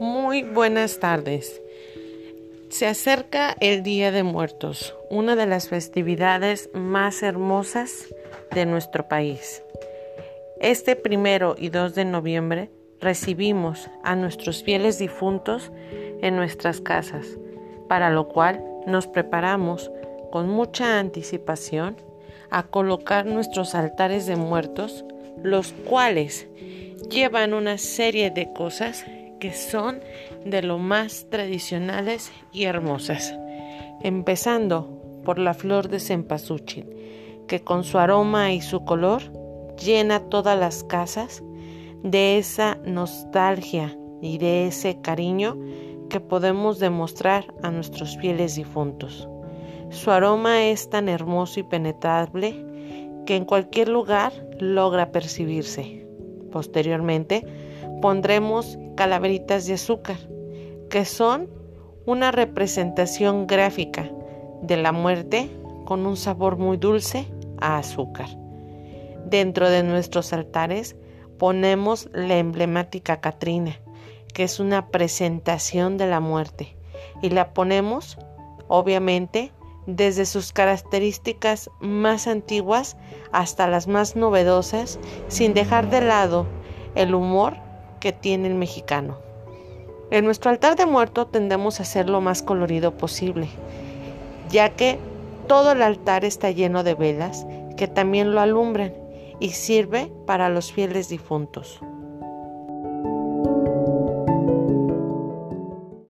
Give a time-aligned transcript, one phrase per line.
[0.00, 1.60] Muy buenas tardes.
[2.70, 8.06] Se acerca el Día de Muertos, una de las festividades más hermosas
[8.50, 9.62] de nuestro país.
[10.58, 15.70] Este primero y 2 de noviembre recibimos a nuestros fieles difuntos
[16.22, 17.26] en nuestras casas,
[17.86, 19.90] para lo cual nos preparamos
[20.32, 21.98] con mucha anticipación
[22.48, 25.04] a colocar nuestros altares de muertos,
[25.42, 26.46] los cuales
[27.10, 29.04] llevan una serie de cosas
[29.40, 30.00] que son
[30.44, 33.34] de lo más tradicionales y hermosas,
[34.02, 36.86] empezando por la flor de cempasúchil,
[37.48, 39.22] que con su aroma y su color
[39.76, 41.42] llena todas las casas
[42.02, 45.58] de esa nostalgia y de ese cariño
[46.08, 49.28] que podemos demostrar a nuestros fieles difuntos.
[49.90, 52.64] Su aroma es tan hermoso y penetrable
[53.26, 56.06] que en cualquier lugar logra percibirse.
[56.52, 57.44] Posteriormente,
[58.00, 60.16] pondremos calaveritas de azúcar,
[60.88, 61.48] que son
[62.06, 64.10] una representación gráfica
[64.62, 65.50] de la muerte
[65.84, 67.26] con un sabor muy dulce
[67.60, 68.28] a azúcar.
[69.26, 70.96] Dentro de nuestros altares
[71.38, 73.78] ponemos la emblemática Catrina,
[74.34, 76.76] que es una presentación de la muerte,
[77.22, 78.18] y la ponemos,
[78.68, 79.52] obviamente,
[79.86, 82.96] desde sus características más antiguas
[83.32, 84.98] hasta las más novedosas,
[85.28, 86.46] sin dejar de lado
[86.94, 87.56] el humor
[88.00, 89.18] que tiene el mexicano.
[90.10, 93.48] En nuestro altar de muerto tendemos a hacer lo más colorido posible,
[94.50, 94.98] ya que
[95.46, 98.92] todo el altar está lleno de velas que también lo alumbran
[99.38, 101.80] y sirve para los fieles difuntos.